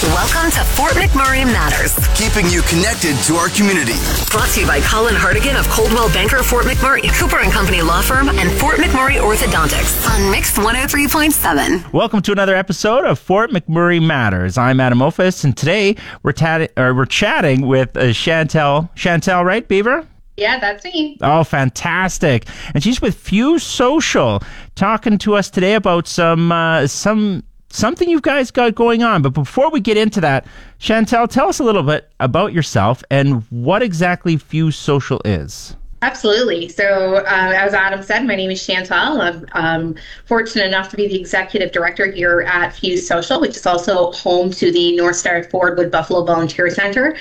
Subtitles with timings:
[0.00, 1.92] Welcome to Fort McMurray Matters.
[2.16, 3.94] Keeping you connected to our community.
[4.30, 8.00] Brought to you by Colin Hartigan of Coldwell Banker Fort McMurray, Cooper and Company Law
[8.00, 11.92] Firm, and Fort McMurray Orthodontics on Mix 103.7.
[11.92, 14.56] Welcome to another episode of Fort McMurray Matters.
[14.56, 18.94] I'm Adam Ophis, and today we're, tat- we're chatting with uh, Chantel.
[18.94, 20.06] Chantel, right, Beaver?
[20.36, 21.18] Yeah, that's me.
[21.22, 22.46] Oh, fantastic!
[22.72, 24.40] And she's with Fuse Social,
[24.76, 29.22] talking to us today about some uh, some something you guys got going on.
[29.22, 30.46] But before we get into that,
[30.80, 35.76] Chantel, tell us a little bit about yourself and what exactly Fuse Social is.
[36.00, 36.68] Absolutely.
[36.68, 39.20] So, uh, as Adam said, my name is Chantal.
[39.20, 39.94] I'm um,
[40.26, 44.50] fortunate enough to be the executive director here at Fuse Social, which is also home
[44.52, 47.16] to the North Star Ford Wood Buffalo Volunteer Center.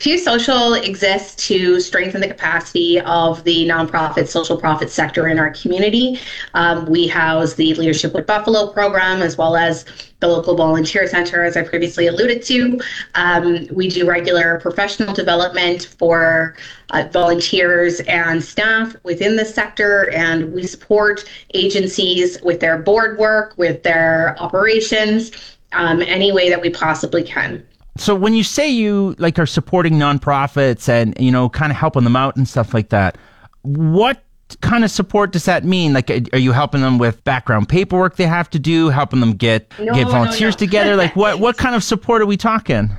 [0.00, 5.50] Fuse Social exists to strengthen the capacity of the nonprofit social profit sector in our
[5.50, 6.18] community.
[6.54, 9.84] Um, we house the Leadership Wood Buffalo program as well as
[10.20, 12.80] the local volunteer center, as I previously alluded to.
[13.14, 16.56] Um, we do regular professional development for
[16.88, 23.52] uh, volunteers and staff within the sector, and we support agencies with their board work,
[23.58, 25.30] with their operations,
[25.72, 27.66] um, any way that we possibly can
[28.00, 32.04] so when you say you like are supporting nonprofits and you know kind of helping
[32.04, 33.16] them out and stuff like that
[33.62, 34.22] what
[34.56, 35.92] kind of support does that mean?
[35.92, 39.72] Like are you helping them with background paperwork they have to do helping them get
[39.78, 40.66] no, get volunteers no, no.
[40.66, 40.96] together?
[40.96, 42.90] Like what what kind of support are we talking?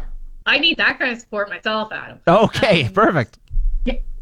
[0.45, 2.19] I need that kind of support myself adam.
[2.27, 3.37] Okay um, perfect.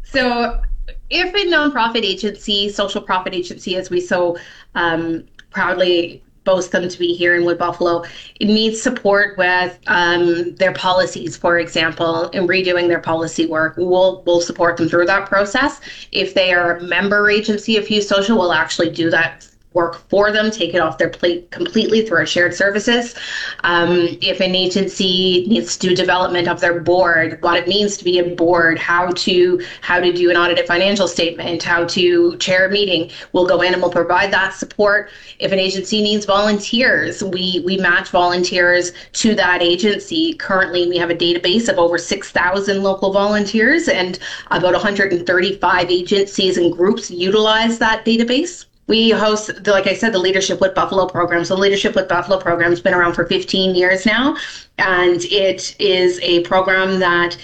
[0.02, 0.60] so
[1.08, 4.36] if a nonprofit agency social profit agency as we so
[4.74, 8.02] um, proudly boast them to be here in Wood Buffalo.
[8.40, 13.74] It needs support with um, their policies, for example, in redoing their policy work.
[13.76, 15.80] We'll we'll support them through that process.
[16.10, 20.32] If they are a member agency of Fuse Social, we'll actually do that work for
[20.32, 23.14] them, take it off their plate completely through our shared services.
[23.62, 28.04] Um, if an agency needs to do development of their board, what it means to
[28.04, 32.66] be a board, how to how to do an audited financial statement, how to chair
[32.66, 35.10] a meeting, we'll go in and we'll provide that support.
[35.38, 40.34] If an agency needs volunteers, we we match volunteers to that agency.
[40.34, 44.18] Currently, we have a database of over 6,000 local volunteers, and
[44.50, 48.66] about 135 agencies and groups utilize that database.
[48.90, 51.44] We host, the, like I said, the Leadership Wood Buffalo program.
[51.44, 54.36] So, Leadership Wood Buffalo program has been around for 15 years now,
[54.78, 57.38] and it is a program that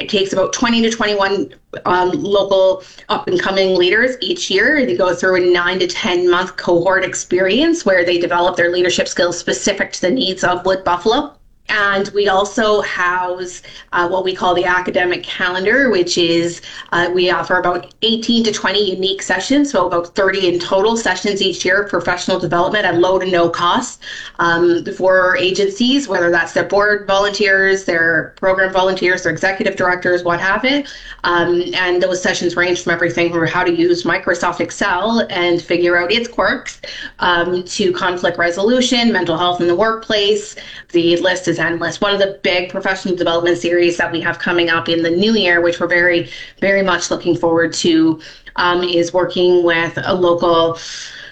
[0.00, 1.54] it takes about 20 to 21
[1.84, 4.84] um, local up and coming leaders each year.
[4.84, 9.06] They go through a nine to 10 month cohort experience where they develop their leadership
[9.06, 11.32] skills specific to the needs of Wood Buffalo.
[11.72, 13.62] And we also house
[13.94, 16.60] uh, what we call the academic calendar, which is
[16.92, 21.40] uh, we offer about 18 to 20 unique sessions, so about 30 in total sessions
[21.40, 24.02] each year of professional development at low to no cost
[24.38, 30.40] um, for agencies, whether that's their board volunteers, their program volunteers, their executive directors, what
[30.40, 30.86] have it.
[31.24, 35.96] Um, and those sessions range from everything from how to use Microsoft Excel and figure
[35.96, 36.82] out its quirks
[37.20, 40.54] um, to conflict resolution, mental health in the workplace.
[40.90, 42.00] The list is endless.
[42.00, 45.34] One of the big professional development series that we have coming up in the new
[45.34, 46.28] year, which we're very,
[46.60, 48.20] very much looking forward to,
[48.56, 50.78] um, is working with a local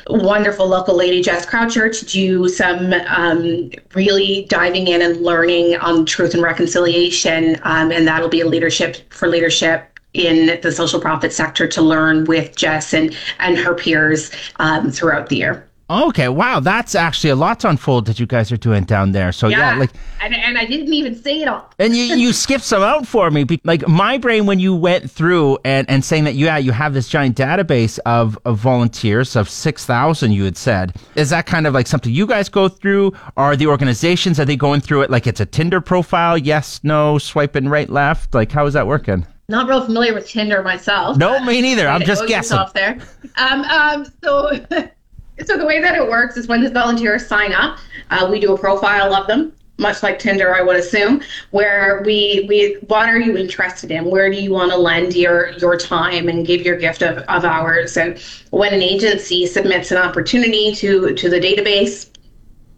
[0.09, 6.05] wonderful local lady, Jess Croucher, to do some um, really diving in and learning on
[6.05, 7.57] truth and reconciliation.
[7.63, 12.25] Um, and that'll be a leadership for leadership in the social profit sector to learn
[12.25, 15.70] with Jess and, and her peers um, throughout the year.
[15.91, 19.33] Okay, wow, that's actually a lot to unfold that you guys are doing down there.
[19.33, 19.91] So yeah, yeah like,
[20.21, 21.69] and, and I didn't even say it all.
[21.81, 23.45] and you you skipped some out for me.
[23.65, 27.09] Like my brain when you went through and and saying that yeah you have this
[27.09, 31.75] giant database of of volunteers of six thousand you had said is that kind of
[31.75, 33.13] like something you guys go through?
[33.37, 36.39] Are the organizations are they going through it like it's a Tinder profile?
[36.39, 38.33] Yes, no, swiping right, left.
[38.33, 39.27] Like how is that working?
[39.49, 41.17] Not real familiar with Tinder myself.
[41.17, 41.89] No, me neither.
[41.95, 42.61] I'm just guessing.
[42.75, 43.01] There.
[43.37, 44.65] Um, um, so.
[45.47, 47.79] So the way that it works is when the volunteers sign up,
[48.11, 52.45] uh, we do a profile of them, much like Tinder, I would assume, where we
[52.49, 54.05] we what are you interested in?
[54.05, 57.45] Where do you want to lend your your time and give your gift of, of
[57.45, 57.97] hours?
[57.97, 58.19] And
[58.51, 62.10] when an agency submits an opportunity to to the database,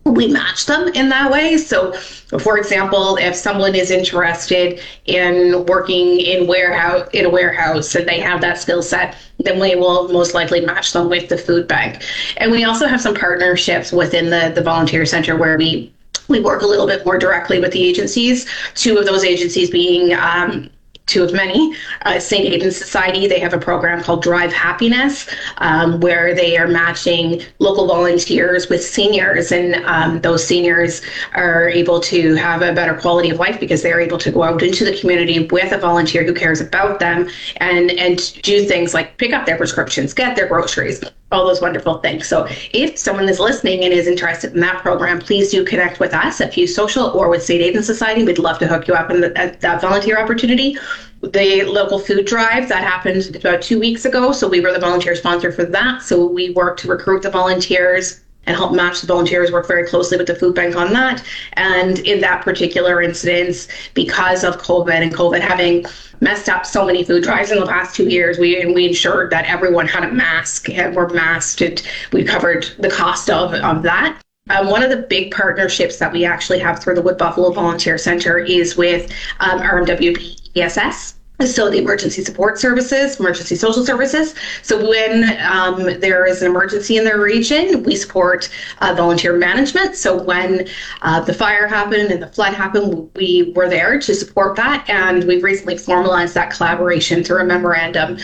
[0.05, 1.57] we match them in that way.
[1.57, 1.93] So,
[2.39, 8.21] for example, if someone is interested in working in warehouse in a warehouse and they
[8.21, 12.03] have that skill set, then we will most likely match them with the food bank.
[12.39, 15.93] And we also have some partnerships within the the volunteer center where we
[16.29, 18.47] we work a little bit more directly with the agencies.
[18.75, 20.71] Two of those agencies being um,
[21.07, 21.75] two of many.
[22.03, 22.45] Uh, St.
[22.45, 25.29] Aidan's Society, they have a program called Drive Happiness,
[25.59, 31.03] um, where they are matching local volunteers with seniors, and um, those seniors
[31.35, 34.63] are able to have a better quality of life because they're able to go out
[34.63, 39.19] into the community with a volunteer who cares about them and and do things like
[39.19, 42.29] pick up their prescriptions, get their groceries, all those wonderful things.
[42.29, 46.14] So if someone is listening and is interested in that program, please do connect with
[46.14, 47.62] us at Fuse Social or with St.
[47.62, 48.25] Aidan Society.
[48.25, 50.76] We'd love to hook you up in the, that volunteer opportunity.
[51.23, 54.32] The local food drive that happened about two weeks ago.
[54.32, 56.02] So we were the volunteer sponsor for that.
[56.02, 60.17] So we worked to recruit the volunteers and help match the volunteers, work very closely
[60.19, 61.25] with the food bank on that.
[61.55, 65.85] And in that particular instance, because of COVID and COVID having
[66.23, 68.39] messed up so many food drives in the past two years.
[68.39, 71.61] We we ensured that everyone had a mask and were masked.
[71.61, 74.21] And we covered the cost of, of that.
[74.50, 77.99] Um, one of the big partnerships that we actually have through the Wood Buffalo Volunteer
[77.99, 81.15] Center is with um, RMWB ESS
[81.47, 84.35] so the emergency support services, emergency social services.
[84.62, 88.49] So when um, there is an emergency in their region, we support
[88.81, 89.97] uh, volunteer management.
[89.97, 90.69] So when
[91.03, 94.89] uh, the fire happened and the flood happened, we were there to support that.
[94.89, 98.19] And we've recently formalized that collaboration through a memorandum.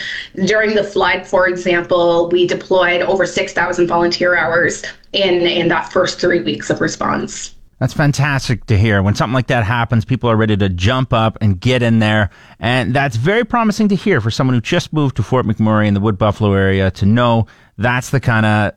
[0.45, 4.83] During the flood, for example, we deployed over 6,000 volunteer hours
[5.13, 7.55] in, in that first three weeks of response.
[7.79, 9.01] That's fantastic to hear.
[9.01, 12.29] When something like that happens, people are ready to jump up and get in there.
[12.59, 15.93] And that's very promising to hear for someone who just moved to Fort McMurray in
[15.93, 17.47] the Wood Buffalo area to know
[17.77, 18.73] that's the kind of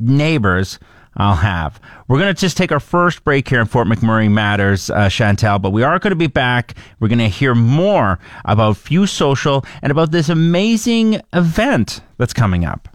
[0.00, 0.80] neighbors
[1.16, 1.80] I'll have.
[2.08, 5.60] We're going to just take our first break here in Fort McMurray Matters, uh, Chantel,
[5.60, 6.74] but we are going to be back.
[6.98, 12.64] We're going to hear more about Fuse Social and about this amazing event that's coming
[12.64, 12.89] up.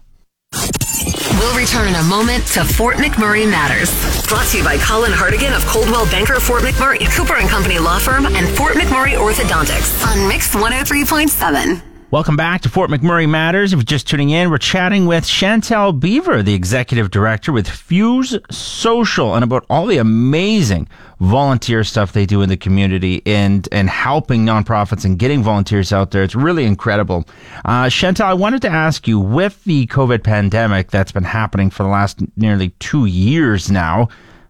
[1.46, 3.88] We'll return in a moment to Fort McMurray Matters.
[4.26, 8.00] Brought to you by Colin Hartigan of Coldwell Banker Fort McMurray, Cooper and Company Law
[8.00, 11.80] Firm, and Fort McMurray Orthodontics on Mix 103.7.
[12.10, 13.72] Welcome back to Fort McMurray Matters.
[13.72, 18.36] If you're just tuning in, we're chatting with Chantel Beaver, the executive director with Fuse
[18.50, 20.88] Social, and about all the amazing
[21.20, 26.10] volunteer stuff they do in the community and and helping nonprofits and getting volunteers out
[26.10, 26.22] there.
[26.22, 27.24] It's really incredible.
[27.64, 31.82] Uh, Chantel, I wanted to ask you with the COVID pandemic that's been happening for
[31.82, 34.08] the last nearly two years now.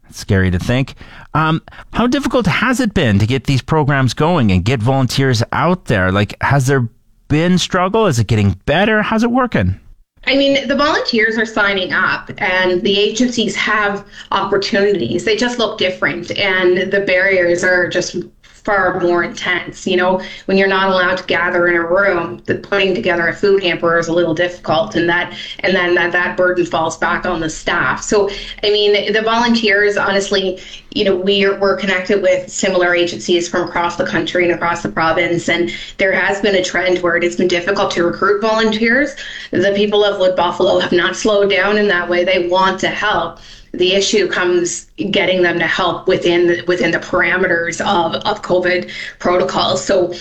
[0.08, 0.94] It's scary to think.
[1.34, 5.86] Um, how difficult has it been to get these programs going and get volunteers out
[5.86, 6.12] there?
[6.12, 6.88] Like, has there
[7.28, 8.06] been struggle?
[8.06, 9.02] Is it getting better?
[9.02, 9.80] How's it working?
[10.26, 15.24] I mean, the volunteers are signing up and the agencies have opportunities.
[15.24, 18.16] They just look different and the barriers are just
[18.66, 19.86] far more intense.
[19.86, 23.32] You know, when you're not allowed to gather in a room, the putting together a
[23.32, 27.24] food hamper is a little difficult, and that and then that, that burden falls back
[27.24, 28.02] on the staff.
[28.02, 28.28] So,
[28.64, 30.60] I mean, the volunteers, honestly,
[30.90, 34.88] you know, we're we're connected with similar agencies from across the country and across the
[34.88, 39.14] province, and there has been a trend where it has been difficult to recruit volunteers.
[39.52, 42.24] The people of Wood Buffalo have not slowed down in that way.
[42.24, 43.38] They want to help
[43.78, 48.90] the issue comes getting them to help within the, within the parameters of, of COVID
[49.18, 49.84] protocols.
[49.84, 50.12] So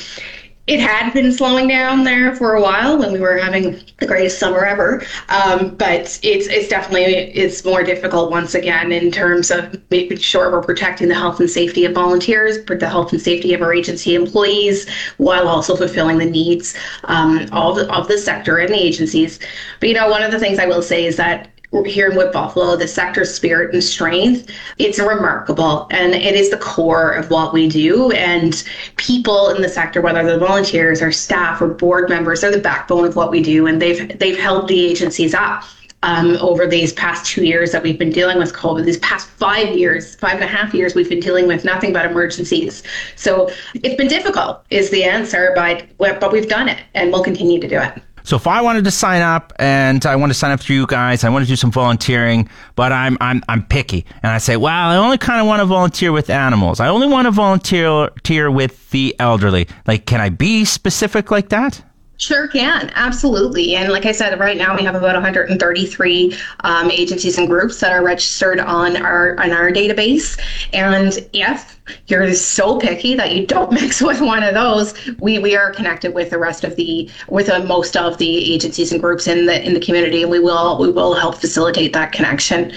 [0.68, 4.40] it had been slowing down there for a while when we were having the greatest
[4.40, 5.06] summer ever.
[5.30, 10.52] Um, but it's it's definitely it's more difficult once again in terms of making sure
[10.52, 13.74] we're protecting the health and safety of volunteers, but the health and safety of our
[13.74, 19.40] agency employees, while also fulfilling the needs um, of of the sector and the agencies.
[19.80, 21.52] But you know, one of the things I will say is that
[21.86, 25.88] here in Wood Buffalo, the sector's spirit and strength, it's remarkable.
[25.92, 28.12] And it is the core of what we do.
[28.12, 28.64] And
[28.96, 33.06] people in the sector, whether they're volunteers or staff or board members, are the backbone
[33.06, 33.68] of what we do.
[33.68, 35.64] And they've they've held the agencies up.
[36.04, 39.76] Um, over these past two years that we've been dealing with COVID, these past five
[39.76, 42.84] years, five and a half years, we've been dealing with nothing but emergencies.
[43.16, 47.60] So it's been difficult, is the answer, but but we've done it, and we'll continue
[47.60, 48.04] to do it.
[48.26, 50.88] So if I wanted to sign up and I want to sign up for you
[50.88, 54.58] guys, I want to do some volunteering, but I'm I'm I'm picky, and I say,
[54.58, 56.80] well, I only kind of want to volunteer with animals.
[56.80, 59.68] I only want to volunteer with the elderly.
[59.86, 61.84] Like, can I be specific like that?
[62.18, 63.76] Sure can, absolutely.
[63.76, 67.92] And like I said, right now we have about 133 um, agencies and groups that
[67.92, 70.40] are registered on our on our database.
[70.74, 75.56] And if you're so picky that you don't mix with one of those, we, we
[75.56, 79.28] are connected with the rest of the with uh, most of the agencies and groups
[79.28, 82.72] in the in the community, and we will we will help facilitate that connection.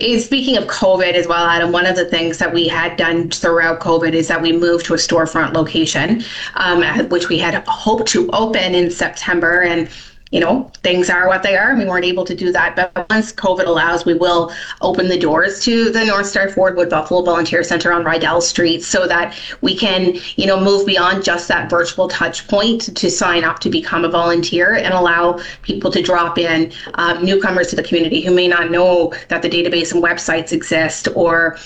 [0.00, 3.30] Eh, speaking of COVID as well, Adam, one of the things that we had done
[3.30, 6.24] throughout COVID is that we moved to a storefront location,
[6.54, 9.88] um, which we had hoped to open in September and
[10.30, 11.70] you know, things are what they are.
[11.70, 12.76] and We weren't able to do that.
[12.76, 16.90] But once COVID allows, we will open the doors to the North Star Ford Wood
[16.90, 21.48] Buffalo Volunteer Center on Riedel Street so that we can, you know, move beyond just
[21.48, 26.02] that virtual touch point to sign up to become a volunteer and allow people to
[26.02, 30.02] drop in um, newcomers to the community who may not know that the database and
[30.02, 31.58] websites exist or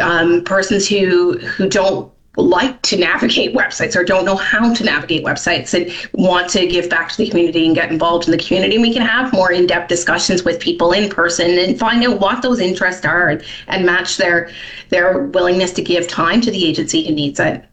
[0.00, 5.24] um, persons who who don't like to navigate websites or don't know how to navigate
[5.24, 8.78] websites and want to give back to the community and get involved in the community.
[8.78, 12.60] we can have more in-depth discussions with people in person and find out what those
[12.60, 14.50] interests are and, and match their
[14.90, 17.64] their willingness to give time to the agency who needs it.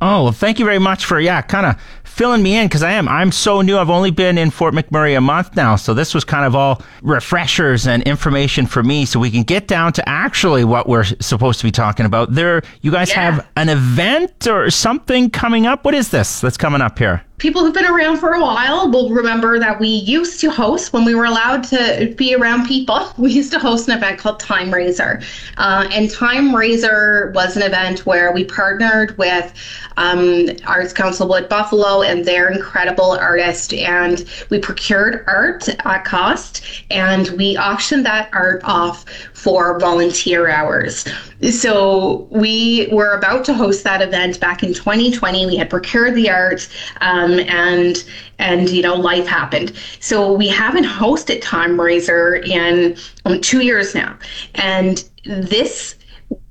[0.00, 2.92] Oh, well, thank you very much for yeah, kind of filling me in because I
[2.92, 3.78] am I'm so new.
[3.78, 6.82] I've only been in Fort McMurray a month now, so this was kind of all
[7.02, 11.60] refreshers and information for me, so we can get down to actually what we're supposed
[11.60, 12.32] to be talking about.
[12.32, 13.30] There, you guys yeah.
[13.30, 15.84] have an event or something coming up.
[15.84, 17.24] What is this that's coming up here?
[17.38, 21.04] People who've been around for a while will remember that we used to host when
[21.04, 23.12] we were allowed to be around people.
[23.18, 25.22] We used to host an event called Time Raiser,
[25.56, 29.52] uh, and Time Raiser was an event where we partnered with
[29.96, 36.64] um, Arts Council Wood Buffalo and their incredible artist, and we procured art at cost,
[36.90, 39.04] and we auctioned that art off
[39.38, 41.06] for volunteer hours.
[41.50, 45.46] So we were about to host that event back in 2020.
[45.46, 46.68] We had procured the art,
[47.00, 48.04] um, and
[48.40, 49.72] and you know life happened.
[50.00, 54.18] So we haven't hosted Time Raiser in um, two years now,
[54.56, 55.94] and this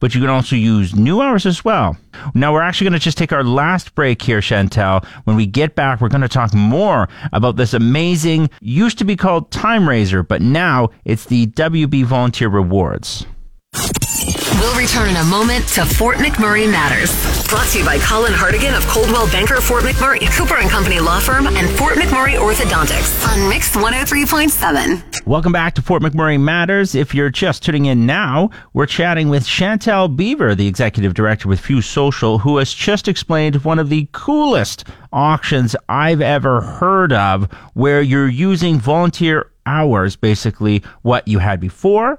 [0.00, 1.96] but you can also use new hours as well.
[2.34, 5.04] Now, we're actually going to just take our last break here, Chantel.
[5.22, 9.14] When we get back, we're going to talk more about this amazing, used to be
[9.14, 13.26] called Time Raiser, but now it's the WB Volunteer Rewards.
[14.58, 17.12] We'll return in a moment to Fort McMurray Matters.
[17.46, 21.20] Brought to you by Colin Hartigan of Coldwell Banker Fort McMurray, Cooper and Company Law
[21.20, 25.24] Firm, and Fort McMurray Orthodontics on Mix 103.7.
[25.26, 26.96] Welcome back to Fort McMurray Matters.
[26.96, 31.60] If you're just tuning in now, we're chatting with Chantel Beaver, the executive director with
[31.60, 37.44] Fuse Social, who has just explained one of the coolest auctions I've ever heard of,
[37.74, 42.18] where you're using volunteer hours, basically what you had before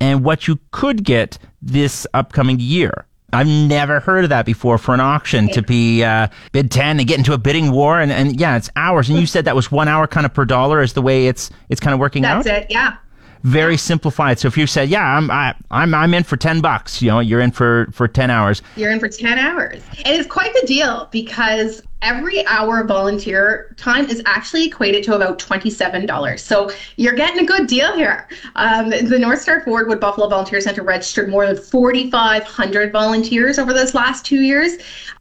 [0.00, 3.06] and what you could get this upcoming year.
[3.32, 7.08] I've never heard of that before for an auction to be uh, bid 10 and
[7.08, 8.00] get into a bidding war.
[8.00, 9.10] And, and yeah, it's hours.
[9.10, 11.50] And you said that was one hour kind of per dollar is the way it's
[11.68, 12.44] it's kind of working That's out?
[12.44, 12.96] That's it, yeah.
[13.42, 14.38] Very simplified.
[14.38, 17.20] So if you said, "Yeah, I'm I, I'm I'm in for ten bucks," you know,
[17.20, 18.62] you're in for for ten hours.
[18.76, 23.74] You're in for ten hours, and it's quite the deal because every hour of volunteer
[23.76, 26.38] time is actually equated to about $27.
[26.38, 28.28] So you're getting a good deal here.
[28.54, 33.72] Um, the North Star Ford Wood Buffalo Volunteer Center registered more than 4,500 volunteers over
[33.72, 34.74] this last two years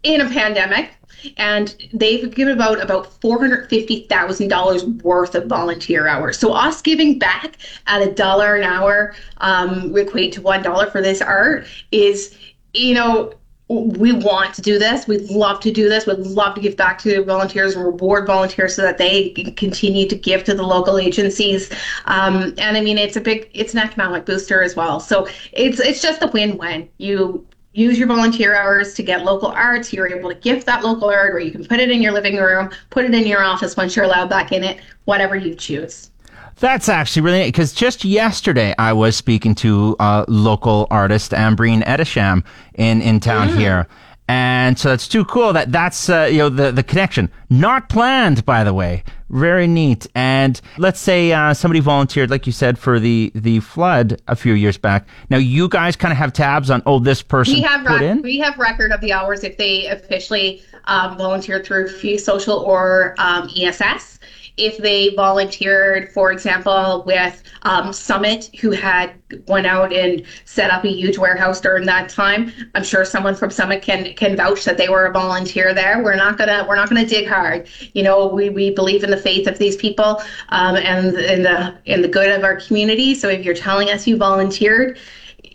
[0.03, 0.91] in a pandemic
[1.37, 6.39] and they've given about about four hundred fifty thousand dollars worth of volunteer hours.
[6.39, 11.01] So us giving back at a dollar an hour, um, equate to one dollar for
[11.01, 12.37] this art is,
[12.73, 13.33] you know,
[13.67, 15.07] we want to do this.
[15.07, 16.05] We'd love to do this.
[16.05, 20.15] We'd love to give back to volunteers and reward volunteers so that they continue to
[20.15, 21.71] give to the local agencies.
[22.05, 24.99] Um, and I mean, it's a big, it's an economic booster as well.
[24.99, 26.87] So it's it's just a win-win.
[26.99, 27.43] You
[27.75, 29.91] use your volunteer hours to get local arts.
[29.91, 32.37] You're able to gift that local art, or you can put it in your living
[32.37, 36.09] room, put it in your office once you're allowed back in it, whatever you choose.
[36.57, 41.83] That's actually really neat because just yesterday I was speaking to a local artist, Ambreen
[41.85, 43.57] Edisham, in, in town mm.
[43.57, 43.87] here.
[44.27, 47.31] And so that's too cool that that's, uh, you know, the, the connection.
[47.49, 49.03] Not planned, by the way.
[49.29, 50.07] Very neat.
[50.15, 54.53] And let's say uh, somebody volunteered, like you said, for the, the flood a few
[54.53, 55.07] years back.
[55.29, 58.01] Now, you guys kind of have tabs on, oh, this person we have put rec-
[58.01, 58.21] in?
[58.23, 63.13] We have record of the hours if they officially um, volunteered through Fuse Social or
[63.17, 64.14] um, ESS
[64.57, 69.13] if they volunteered, for example, with um, Summit, who had
[69.47, 72.51] went out and set up a huge warehouse during that time.
[72.73, 76.01] I'm sure someone from Summit can can vouch that they were a volunteer there.
[76.03, 77.67] We're not gonna we're not gonna dig hard.
[77.93, 81.77] You know, we, we believe in the faith of these people um, and in the
[81.85, 83.15] in the good of our community.
[83.15, 84.97] So if you're telling us you volunteered,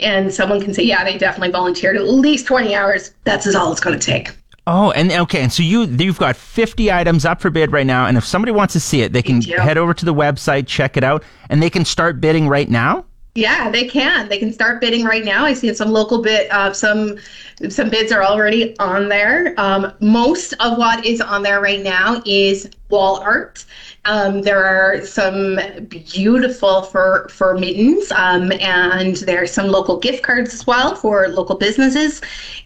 [0.01, 3.81] and someone can say, yeah, they definitely volunteered at least 20 hours, that's all it's
[3.81, 4.31] going to take.
[4.67, 8.07] Oh, and okay, and so you you've got 50 items up for bid right now,
[8.07, 10.97] and if somebody wants to see it, they can head over to the website, check
[10.97, 13.07] it out, and they can start bidding right now.
[13.35, 14.29] Yeah, they can.
[14.29, 15.45] They can start bidding right now.
[15.45, 17.17] I see some local bid, uh, some
[17.69, 19.55] some bids are already on there.
[19.57, 23.65] Um, most of what is on there right now is wall art.
[24.07, 30.23] Um, there are some beautiful for for mittens, um, and there are some local gift
[30.23, 32.21] cards as well for local businesses.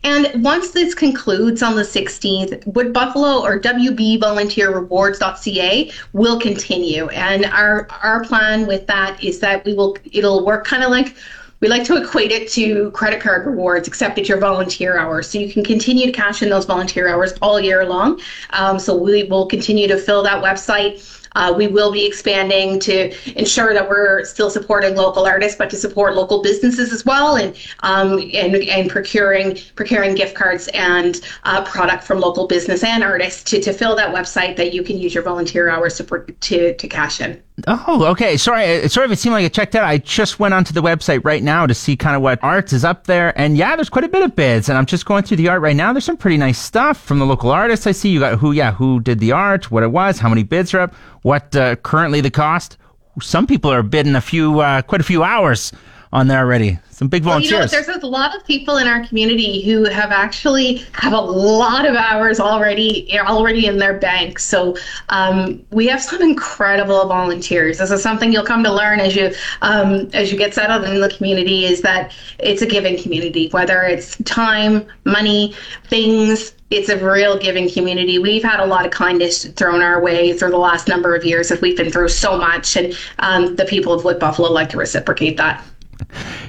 [0.04, 7.08] And once this concludes on the 16th, Wood Buffalo or WB Volunteer Rewards.ca will continue.
[7.08, 11.16] And our our plan with that is that we will it'll work kind of like
[11.64, 15.30] we like to equate it to credit card rewards, except it's your volunteer hours.
[15.30, 18.20] So you can continue to cash in those volunteer hours all year long.
[18.50, 23.12] Um, so we will continue to fill that website uh, we will be expanding to
[23.38, 27.56] ensure that we're still supporting local artists, but to support local businesses as well, and
[27.80, 33.42] um, and, and procuring procuring gift cards and uh, product from local business and artists
[33.44, 36.04] to, to fill that website that you can use your volunteer hours to
[36.40, 37.42] to, to cash in.
[37.68, 38.36] Oh, okay.
[38.36, 39.84] Sorry, uh, sorry if it seemed like I checked out.
[39.84, 42.84] I just went onto the website right now to see kind of what arts is
[42.84, 44.68] up there, and yeah, there's quite a bit of bids.
[44.68, 45.92] And I'm just going through the art right now.
[45.92, 47.86] There's some pretty nice stuff from the local artists.
[47.86, 50.42] I see you got who, yeah, who did the art, what it was, how many
[50.42, 52.76] bids are up, what uh, currently the cost.
[53.20, 55.72] Some people are bidding a few, uh, quite a few hours
[56.12, 56.78] on there already.
[56.90, 57.50] Some big volunteers.
[57.50, 61.12] Well, you know, there's a lot of people in our community who have actually have
[61.12, 64.38] a lot of hours already already in their bank.
[64.38, 64.76] So
[65.08, 67.78] um, we have some incredible volunteers.
[67.78, 69.32] This is something you'll come to learn as you
[69.62, 71.64] um, as you get settled in the community.
[71.64, 75.54] Is that it's a giving community, whether it's time, money,
[75.88, 76.54] things.
[76.70, 78.18] It's a real giving community.
[78.18, 81.50] We've had a lot of kindness thrown our way through the last number of years
[81.50, 84.76] as we've been through so much, and um, the people of Wood Buffalo like to
[84.76, 85.64] reciprocate that.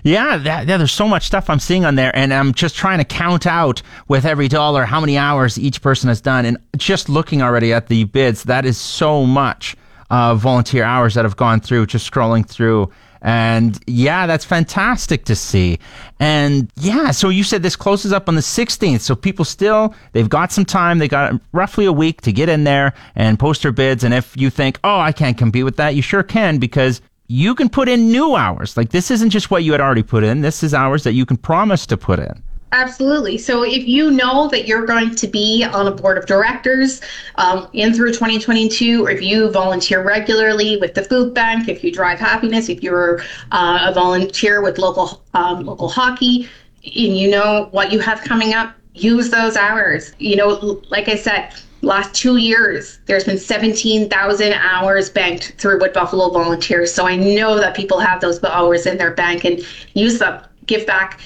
[0.04, 3.00] Yeah, that, yeah, there's so much stuff I'm seeing on there, and I'm just trying
[3.00, 6.46] to count out with every dollar how many hours each person has done.
[6.46, 9.76] And just looking already at the bids, that is so much
[10.10, 12.92] uh, volunteer hours that have gone through, just scrolling through.
[13.26, 15.80] And yeah, that's fantastic to see.
[16.20, 19.00] And yeah, so you said this closes up on the 16th.
[19.00, 21.00] So people still, they've got some time.
[21.00, 24.04] They got roughly a week to get in there and post their bids.
[24.04, 27.56] And if you think, oh, I can't compete with that, you sure can because you
[27.56, 28.78] can put in new hours.
[28.78, 30.42] Like this isn't just what you had already put in.
[30.42, 32.44] This is hours that you can promise to put in.
[32.72, 33.38] Absolutely.
[33.38, 37.00] So if you know that you're going to be on a board of directors
[37.36, 41.92] um, in through 2022, or if you volunteer regularly with the food bank, if you
[41.92, 46.50] drive happiness, if you're uh, a volunteer with local um, local hockey,
[46.84, 50.14] and you know what you have coming up, use those hours.
[50.20, 55.94] You know, like I said, last two years, there's been 17,000 hours banked through Wood
[55.94, 56.94] Buffalo Volunteers.
[56.94, 60.42] So I know that people have those hours in their bank and use them.
[60.66, 61.20] Give back.